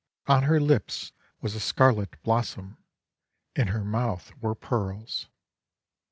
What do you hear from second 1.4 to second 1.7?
was a